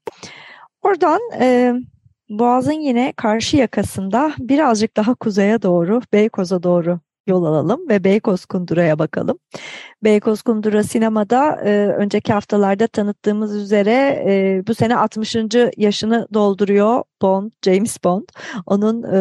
Oradan 0.82 1.22
e, 1.40 1.74
Boğaz'ın 2.30 2.72
yine 2.72 3.14
karşı 3.14 3.58
yakasında 3.58 4.34
birazcık 4.40 4.98
daha 4.98 5.16
kuzeye 5.16 5.62
doğru, 5.62 6.02
Beykoz'a 6.14 6.64
doğru 6.64 7.00
yol 7.28 7.46
alalım 7.46 7.90
ve 7.90 8.04
Beykoz 8.04 8.46
Kundura'ya 8.46 9.00
bakalım. 9.00 9.40
Beykoz 10.04 10.42
Kundura 10.42 10.84
sinemada 10.84 11.62
e, 11.66 11.88
önceki 11.88 12.34
haftalarda 12.34 12.88
tanıttığımız 12.88 13.56
üzere 13.56 14.24
e, 14.28 14.64
bu 14.68 14.76
sene 14.76 14.98
60. 14.98 15.36
yaşını 15.78 16.28
dolduruyor 16.34 17.04
Bond, 17.22 17.52
James 17.66 18.04
Bond. 18.04 18.24
Onun 18.66 19.04
e, 19.04 19.20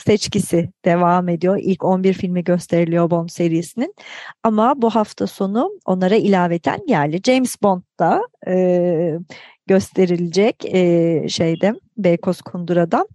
seçkisi 0.00 0.70
devam 0.84 1.28
ediyor. 1.28 1.58
İlk 1.62 1.84
11 1.84 2.12
filmi 2.12 2.44
gösteriliyor 2.44 3.10
Bond 3.10 3.28
serisinin. 3.28 3.94
Ama 4.42 4.82
bu 4.82 4.90
hafta 4.90 5.26
sonu 5.26 5.70
onlara 5.84 6.16
ilaveten 6.16 6.80
yerli 6.88 7.20
James 7.26 7.62
Bond 7.62 7.82
da 7.98 8.22
e, 8.46 9.18
gösterilecek 9.66 10.64
e, 10.64 11.28
şeyde 11.28 11.74
Beykoz 11.96 12.40
Kundura'da. 12.40 13.06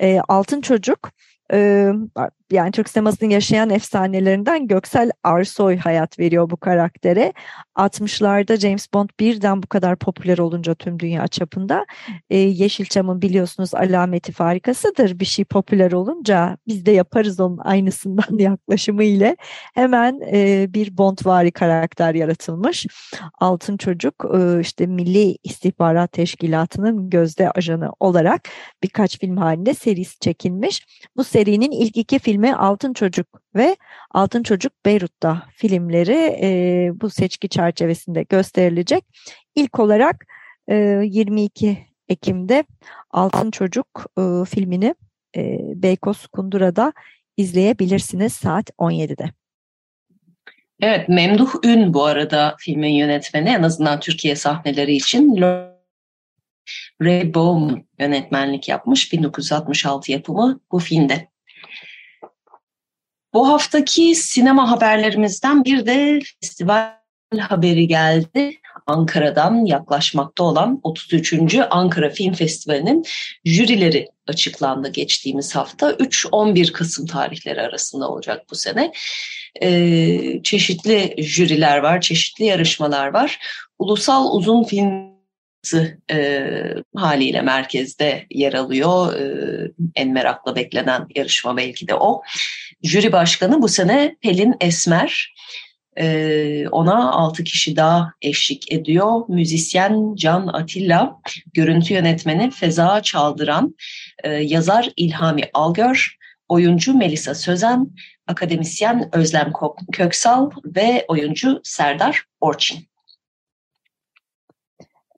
E, 0.00 0.20
Altın 0.28 0.60
Çocuk 0.60 1.10
e, 1.52 1.90
yani 2.52 2.70
Türk 2.70 2.88
sinemasının 2.88 3.30
yaşayan 3.30 3.70
efsanelerinden 3.70 4.66
Göksel 4.66 5.10
Arsoy 5.24 5.76
hayat 5.76 6.18
veriyor 6.18 6.50
bu 6.50 6.56
karaktere. 6.56 7.32
60'larda 7.76 8.60
James 8.60 8.92
Bond 8.94 9.08
birden 9.20 9.62
bu 9.62 9.66
kadar 9.66 9.96
popüler 9.96 10.38
olunca 10.38 10.74
tüm 10.74 10.98
dünya 10.98 11.28
çapında 11.28 11.86
e, 12.30 12.36
Yeşilçam'ın 12.38 13.22
biliyorsunuz 13.22 13.74
alameti 13.74 14.32
farikasıdır. 14.32 15.20
Bir 15.20 15.24
şey 15.24 15.44
popüler 15.44 15.92
olunca 15.92 16.56
biz 16.66 16.86
de 16.86 16.90
yaparız 16.90 17.40
onun 17.40 17.58
aynısından 17.58 18.38
yaklaşımı 18.38 19.04
ile 19.04 19.36
hemen 19.74 20.20
e, 20.32 20.66
bir 20.74 20.98
Bondvari 20.98 21.52
karakter 21.52 22.14
yaratılmış. 22.14 22.86
Altın 23.40 23.76
Çocuk 23.76 24.14
e, 24.34 24.60
işte 24.60 24.86
Milli 24.86 25.38
İstihbarat 25.44 26.12
Teşkilatı'nın 26.12 27.10
gözde 27.10 27.50
ajanı 27.50 27.90
olarak 28.00 28.48
birkaç 28.82 29.18
film 29.18 29.36
halinde 29.36 29.74
serisi 29.74 30.18
çekilmiş. 30.18 30.86
Bu 31.16 31.24
serinin 31.24 31.70
ilk 31.70 31.96
iki 31.96 32.18
film 32.18 32.35
filmi 32.36 32.54
Altın 32.54 32.92
Çocuk 32.92 33.26
ve 33.54 33.76
Altın 34.10 34.42
Çocuk 34.42 34.72
Beyrut'ta 34.86 35.42
filmleri 35.54 36.38
e, 36.42 36.90
bu 37.00 37.10
seçki 37.10 37.48
çerçevesinde 37.48 38.22
gösterilecek. 38.22 39.04
İlk 39.54 39.80
olarak 39.80 40.26
e, 40.68 40.74
22 41.04 41.78
Ekim'de 42.08 42.64
Altın 43.10 43.50
Çocuk 43.50 43.86
e, 44.18 44.22
filmini 44.44 44.94
e, 45.36 45.58
Beykoz 45.82 46.26
Kundura'da 46.26 46.92
izleyebilirsiniz 47.36 48.32
saat 48.32 48.70
17'de. 48.70 49.30
Evet, 50.80 51.08
Memduh 51.08 51.50
Ün 51.64 51.94
bu 51.94 52.04
arada 52.04 52.56
filmin 52.58 52.94
yönetmeni 52.94 53.48
en 53.48 53.62
azından 53.62 54.00
Türkiye 54.00 54.36
sahneleri 54.36 54.96
için 54.96 55.40
Ray 57.02 57.34
Bowman 57.34 57.84
yönetmenlik 57.98 58.68
yapmış 58.68 59.12
1966 59.12 60.12
yapımı 60.12 60.60
bu 60.72 60.78
filmde. 60.78 61.35
Bu 63.34 63.48
haftaki 63.48 64.14
sinema 64.14 64.70
haberlerimizden 64.70 65.64
bir 65.64 65.86
de 65.86 66.20
festival 66.40 66.92
haberi 67.38 67.88
geldi. 67.88 68.60
Ankara'dan 68.86 69.64
yaklaşmakta 69.64 70.44
olan 70.44 70.80
33. 70.82 71.34
Ankara 71.70 72.10
Film 72.10 72.32
Festivali'nin 72.32 73.04
jürileri 73.44 74.08
açıklandı 74.26 74.88
geçtiğimiz 74.92 75.56
hafta. 75.56 75.90
3-11 75.90 76.72
Kasım 76.72 77.06
tarihleri 77.06 77.60
arasında 77.60 78.08
olacak 78.08 78.44
bu 78.50 78.54
sene. 78.54 78.92
Ee, 79.62 80.42
çeşitli 80.42 81.14
jüriler 81.18 81.78
var, 81.78 82.00
çeşitli 82.00 82.44
yarışmalar 82.44 83.08
var. 83.08 83.38
Ulusal 83.78 84.36
uzun 84.36 84.64
film 84.64 85.16
e, 86.10 86.50
haliyle 86.96 87.42
merkezde 87.42 88.26
yer 88.30 88.52
alıyor. 88.52 89.14
E, 89.14 89.26
en 89.94 90.12
merakla 90.12 90.56
beklenen 90.56 91.06
yarışma 91.14 91.56
belki 91.56 91.88
de 91.88 91.94
o. 91.94 92.22
Jüri 92.86 93.12
başkanı 93.12 93.62
bu 93.62 93.68
sene 93.68 94.16
Pelin 94.20 94.54
Esmer. 94.60 95.34
E, 95.98 96.68
ona 96.68 97.12
6 97.12 97.44
kişi 97.44 97.76
daha 97.76 98.12
eşlik 98.22 98.72
ediyor. 98.72 99.22
Müzisyen 99.28 100.14
Can 100.14 100.46
Atilla, 100.46 101.20
görüntü 101.54 101.94
yönetmeni 101.94 102.50
Feza 102.50 103.02
Çaldıran, 103.02 103.74
e, 104.24 104.30
yazar 104.30 104.90
İlhami 104.96 105.42
Algör, 105.54 106.16
oyuncu 106.48 106.94
Melisa 106.94 107.34
Sözen, 107.34 107.90
akademisyen 108.26 109.10
Özlem 109.12 109.52
Köksal 109.92 110.50
ve 110.64 111.04
oyuncu 111.08 111.60
Serdar 111.64 112.24
Orçin. 112.40 112.78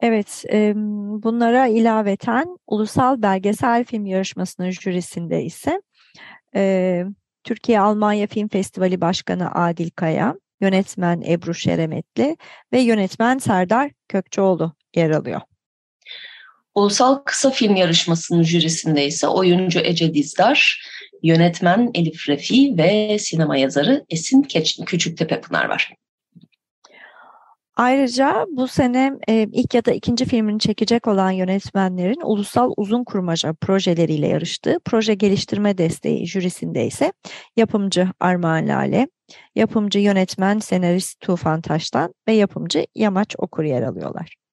Evet, 0.00 0.44
bunlara 1.22 1.66
ilaveten 1.66 2.59
Ulusal 2.66 3.22
Belgesel 3.22 3.85
Film 3.85 4.07
Yarışması'nın 4.07 4.70
jürisinde 4.70 5.42
ise 5.42 5.81
Türkiye-Almanya 7.44 8.27
Film 8.27 8.48
Festivali 8.48 9.01
Başkanı 9.01 9.55
Adil 9.55 9.90
Kaya, 9.90 10.35
yönetmen 10.61 11.22
Ebru 11.29 11.55
Şeremetli 11.55 12.37
ve 12.72 12.81
yönetmen 12.81 13.38
Serdar 13.38 13.90
Kökçeoğlu 14.09 14.74
yer 14.96 15.11
alıyor. 15.11 15.40
Ulusal 16.74 17.14
Kısa 17.14 17.51
Film 17.51 17.77
Yarışması'nın 17.77 18.42
jürisinde 18.42 19.07
ise 19.07 19.29
oyuncu 19.29 19.81
Ece 19.81 20.14
Dizdar, 20.14 20.83
yönetmen 21.22 21.90
Elif 21.94 22.29
Refi 22.29 22.74
ve 22.79 23.18
sinema 23.18 23.57
yazarı 23.57 24.05
Esin 24.11 24.42
Küçüktepe 24.87 25.40
Pınar 25.40 25.64
var. 25.68 25.92
Ayrıca 27.79 28.47
bu 28.51 28.69
sene 28.69 29.12
e, 29.29 29.47
ilk 29.53 29.75
ya 29.75 29.85
da 29.85 29.93
ikinci 29.93 30.25
filmini 30.25 30.59
çekecek 30.59 31.09
olan 31.09 31.31
yönetmenlerin 31.31 32.21
ulusal 32.25 32.73
uzun 32.77 33.05
kurmaca 33.05 33.53
projeleriyle 33.53 34.29
yarıştığı 34.29 34.79
proje 34.85 35.14
geliştirme 35.14 35.79
desteği 35.79 36.27
jürisinde 36.27 36.87
ise 36.87 37.12
yapımcı 37.57 38.09
Armağan 38.21 38.69
Lale, 38.69 39.09
yapımcı 39.55 39.99
yönetmen 39.99 40.59
senarist 40.59 41.21
Tufan 41.21 41.61
Taş'tan 41.61 42.14
ve 42.29 42.33
yapımcı 42.33 42.87
Yamaç 42.95 43.35
Okur 43.38 43.64
yer 43.64 43.83
alıyorlar. 43.83 44.47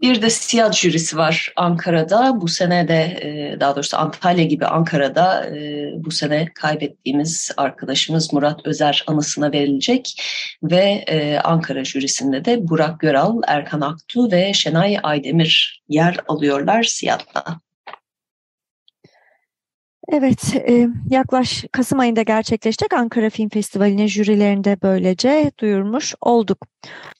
Bir 0.00 0.22
de 0.22 0.30
siyah 0.30 0.72
jürisi 0.72 1.16
var 1.16 1.52
Ankara'da. 1.56 2.40
Bu 2.40 2.48
sene 2.48 2.88
de 2.88 3.18
e, 3.22 3.60
daha 3.60 3.76
doğrusu 3.76 3.96
Antalya 3.96 4.44
gibi 4.44 4.66
Ankara'da 4.66 5.46
e, 5.46 5.90
bu 5.96 6.10
sene 6.10 6.48
kaybettiğimiz 6.54 7.50
arkadaşımız 7.56 8.32
Murat 8.32 8.66
Özer 8.66 9.04
anısına 9.06 9.52
verilecek. 9.52 10.22
Ve 10.62 11.04
e, 11.06 11.38
Ankara 11.38 11.84
jürisinde 11.84 12.44
de 12.44 12.68
Burak 12.68 13.00
Göral, 13.00 13.40
Erkan 13.46 13.80
Aktu 13.80 14.32
ve 14.32 14.52
Şenay 14.52 14.98
Aydemir 15.02 15.82
yer 15.88 16.16
alıyorlar 16.28 16.82
siyahta. 16.82 17.60
Evet, 20.08 20.56
e, 20.68 20.88
yaklaş 21.10 21.64
Kasım 21.72 21.98
ayında 21.98 22.22
gerçekleşecek 22.22 22.92
Ankara 22.92 23.30
Film 23.30 23.48
Festivali'nin 23.48 24.06
jürilerinde 24.06 24.76
böylece 24.82 25.52
duyurmuş 25.60 26.14
olduk. 26.20 26.66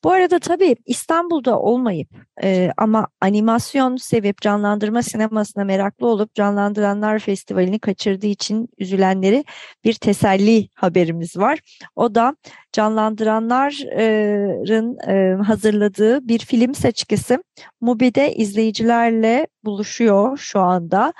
Bu 0.05 0.13
arada 0.13 0.39
tabii 0.39 0.77
İstanbul'da 0.87 1.59
olmayıp 1.59 2.09
e, 2.43 2.71
ama 2.77 3.09
animasyon 3.21 3.97
sevip 3.97 4.41
canlandırma 4.41 5.03
sinemasına 5.03 5.65
meraklı 5.65 6.07
olup 6.07 6.35
Canlandıranlar 6.35 7.19
Festivali'ni 7.19 7.79
kaçırdığı 7.79 8.27
için 8.27 8.69
üzülenleri 8.79 9.45
bir 9.85 9.95
teselli 9.95 10.69
haberimiz 10.75 11.37
var. 11.37 11.59
O 11.97 12.15
da 12.15 12.37
canlandıranların 12.77 15.43
hazırladığı 15.43 16.29
bir 16.29 16.39
film 16.39 16.75
seçkisi 16.75 17.39
Mubi'de 17.81 18.35
izleyicilerle 18.35 19.47
buluşuyor 19.65 20.37
şu 20.37 20.61
anda 20.61 21.13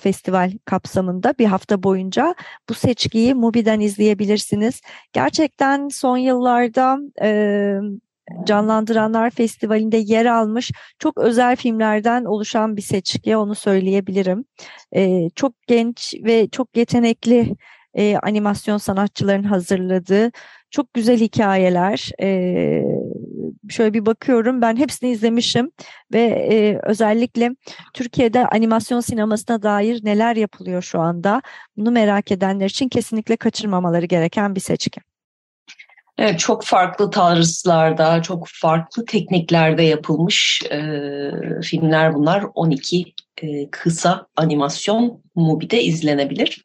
festival 0.00 0.52
kapsamında 0.64 1.34
bir 1.38 1.46
hafta 1.46 1.82
boyunca. 1.82 2.34
Bu 2.68 2.74
seçkiyi 2.74 3.34
Mubi'den 3.34 3.80
izleyebilirsiniz. 3.80 4.80
Gerçekten 5.12 5.88
son 5.88 6.16
yıllarda 6.16 6.98
Canlandıranlar 8.44 9.30
Festivali'nde 9.30 9.96
yer 9.96 10.26
almış 10.26 10.72
çok 10.98 11.18
özel 11.18 11.56
filmlerden 11.56 12.24
oluşan 12.24 12.76
bir 12.76 12.82
seçki 12.82 13.36
onu 13.36 13.54
söyleyebilirim. 13.54 14.44
Çok 15.34 15.52
genç 15.66 16.14
ve 16.24 16.48
çok 16.48 16.76
yetenekli 16.76 17.56
e, 17.96 18.16
animasyon 18.22 18.78
sanatçıların 18.78 19.42
hazırladığı 19.42 20.30
çok 20.76 20.94
güzel 20.94 21.20
hikayeler. 21.20 22.10
E, 22.22 22.28
şöyle 23.68 23.94
bir 23.94 24.06
bakıyorum 24.06 24.62
ben 24.62 24.76
hepsini 24.76 25.10
izlemişim 25.10 25.70
ve 26.12 26.22
e, 26.22 26.78
özellikle 26.82 27.50
Türkiye'de 27.94 28.46
animasyon 28.46 29.00
sinemasına 29.00 29.62
dair 29.62 30.04
neler 30.04 30.36
yapılıyor 30.36 30.82
şu 30.82 31.00
anda 31.00 31.42
bunu 31.76 31.90
merak 31.90 32.32
edenler 32.32 32.66
için 32.66 32.88
kesinlikle 32.88 33.36
kaçırmamaları 33.36 34.06
gereken 34.06 34.54
bir 34.54 34.60
seçki. 34.60 35.00
Evet, 36.18 36.38
çok 36.38 36.64
farklı 36.64 37.10
tarzlarda, 37.10 38.22
çok 38.22 38.48
farklı 38.48 39.04
tekniklerde 39.04 39.82
yapılmış 39.82 40.62
e, 40.70 40.80
filmler 41.62 42.14
bunlar. 42.14 42.44
12 42.54 43.14
e, 43.42 43.70
kısa 43.70 44.26
animasyon 44.36 45.22
Mubi'de 45.34 45.82
izlenebilir. 45.82 46.62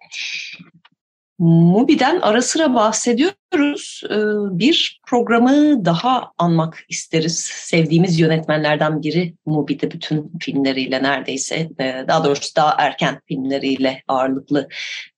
Mubi'den 1.42 2.20
ara 2.22 2.42
sıra 2.42 2.74
bahsediyoruz. 2.74 4.02
Ee, 4.10 4.16
bir 4.60 5.02
programı 5.08 5.86
daha 5.86 6.32
anmak 6.38 6.86
isteriz. 6.90 7.40
Sevdiğimiz 7.46 8.20
yönetmenlerden 8.20 9.04
biri 9.04 9.34
Mubi'de 9.46 9.92
bütün 9.92 10.32
filmleriyle 10.40 11.04
neredeyse, 11.04 11.70
e, 11.80 12.06
daha 12.08 12.26
doğrusu 12.26 12.56
daha 12.56 12.76
erken 12.78 13.22
filmleriyle 13.28 14.04
ağırlıklı 14.08 14.68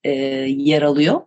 e, 0.04 0.12
yer 0.48 0.82
alıyor. 0.82 1.22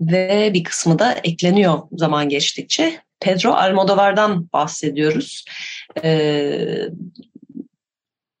Ve 0.00 0.50
bir 0.54 0.64
kısmı 0.64 0.98
da 0.98 1.12
ekleniyor 1.12 1.78
zaman 1.92 2.28
geçtikçe. 2.28 2.98
Pedro 3.20 3.52
Almodovar'dan 3.52 4.48
bahsediyoruz. 4.52 5.44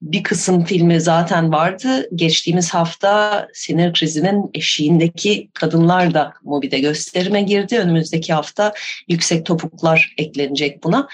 Bir 0.04 0.22
kısım 0.22 0.64
filmi 0.64 1.00
zaten 1.00 1.52
vardı. 1.52 2.08
Geçtiğimiz 2.14 2.70
hafta 2.74 3.48
sinir 3.52 3.92
krizinin 3.92 4.50
eşiğindeki 4.54 5.50
kadınlar 5.54 6.14
da 6.14 6.32
Mobi'de 6.42 6.78
gösterime 6.78 7.42
girdi. 7.42 7.78
Önümüzdeki 7.78 8.32
hafta 8.32 8.72
yüksek 9.08 9.46
topuklar 9.46 10.14
eklenecek 10.18 10.84
buna. 10.84 11.08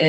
Ee, 0.00 0.06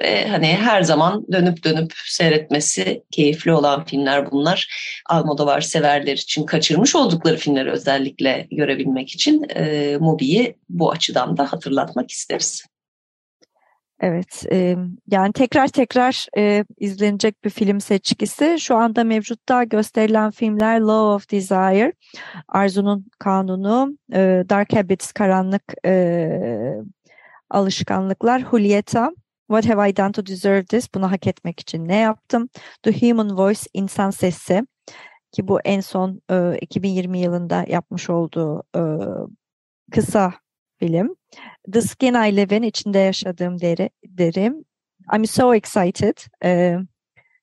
ve 0.00 0.28
hani 0.28 0.46
her 0.46 0.82
zaman 0.82 1.26
dönüp 1.32 1.64
dönüp 1.64 1.92
seyretmesi 2.06 3.02
keyifli 3.10 3.52
olan 3.52 3.84
filmler 3.84 4.30
bunlar. 4.30 4.68
Almodovar 5.06 5.60
severler 5.60 6.16
için 6.16 6.46
kaçırmış 6.46 6.96
oldukları 6.96 7.36
filmleri 7.36 7.70
özellikle 7.70 8.46
görebilmek 8.50 9.14
için 9.14 9.46
e, 9.56 9.96
Mobi'yi 10.00 10.56
bu 10.68 10.90
açıdan 10.92 11.36
da 11.36 11.52
hatırlatmak 11.52 12.10
isteriz. 12.10 12.64
Evet, 14.00 14.46
e, 14.52 14.76
yani 15.06 15.32
tekrar 15.32 15.68
tekrar 15.68 16.26
e, 16.36 16.64
izlenecek 16.76 17.44
bir 17.44 17.50
film 17.50 17.80
seçkisi. 17.80 18.56
Şu 18.60 18.76
anda 18.76 19.04
mevcutta 19.04 19.64
gösterilen 19.64 20.30
filmler 20.30 20.80
Law 20.80 21.14
of 21.14 21.30
Desire, 21.30 21.92
Arzu'nun 22.48 23.06
Kanunu, 23.18 23.98
e, 24.12 24.44
Dark 24.48 24.76
Habits, 24.76 25.12
Karanlık 25.12 25.62
e, 25.86 26.28
Alışkanlıklar, 27.50 28.46
Julieta, 28.50 29.10
What 29.46 29.68
Have 29.68 29.90
I 29.90 29.96
Done 29.96 30.12
to 30.12 30.26
Deserve 30.26 30.64
This, 30.64 30.94
bunu 30.94 31.10
hak 31.10 31.26
etmek 31.26 31.60
için 31.60 31.88
ne 31.88 31.96
yaptım? 31.96 32.48
The 32.82 32.92
Human 32.92 33.38
Voice, 33.38 33.62
İnsan 33.74 34.10
Sesi, 34.10 34.62
ki 35.32 35.48
bu 35.48 35.60
en 35.60 35.80
son 35.80 36.22
e, 36.30 36.58
2020 36.60 37.18
yılında 37.18 37.64
yapmış 37.68 38.10
olduğu 38.10 38.62
e, 38.76 38.82
kısa 39.92 40.34
film. 40.80 41.16
The 41.72 41.82
Skin 41.82 42.14
I 42.14 42.36
Live 42.36 42.56
In 42.56 42.62
içinde 42.62 42.98
yaşadığım 42.98 43.60
deri, 43.60 43.90
derim. 44.04 44.64
I'm 45.14 45.26
so 45.26 45.54
excited. 45.54 46.16
Ee, 46.44 46.76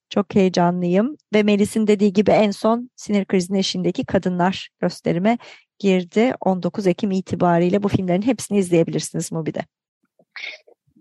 çok 0.10 0.36
heyecanlıyım. 0.36 1.18
Ve 1.34 1.44
Melis'in 1.44 1.88
dediği 1.88 2.14
gibi 2.14 2.32
en 2.32 2.52
son 2.52 2.90
sinir 2.96 3.26
krizinin 3.26 3.60
eşindeki 3.60 4.06
kadınlar 4.06 4.70
gösterime 4.80 5.38
girdi. 5.80 6.34
19 6.42 6.88
Ekim 6.88 7.12
itibariyle 7.12 7.84
bu 7.84 7.88
filmlerin 7.88 8.22
hepsini 8.22 8.58
izleyebilirsiniz 8.58 9.32
Mubi'de. 9.32 9.60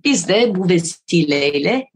Biz 0.05 0.29
de 0.29 0.55
bu 0.55 0.69
vesileyle 0.69 1.89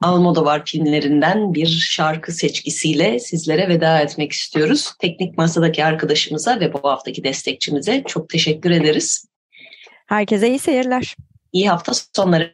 Almodovar 0.00 0.64
filmlerinden 0.64 1.54
bir 1.54 1.66
şarkı 1.66 2.32
seçkisiyle 2.32 3.18
sizlere 3.18 3.68
veda 3.68 4.00
etmek 4.00 4.32
istiyoruz. 4.32 4.92
Teknik 5.00 5.38
Masa'daki 5.38 5.84
arkadaşımıza 5.84 6.60
ve 6.60 6.72
bu 6.72 6.78
haftaki 6.84 7.24
destekçimize 7.24 8.02
çok 8.06 8.28
teşekkür 8.28 8.70
ederiz. 8.70 9.26
Herkese 10.06 10.48
iyi 10.48 10.58
seyirler. 10.58 11.16
İyi 11.52 11.70
hafta 11.70 11.92
sonları. 12.12 12.52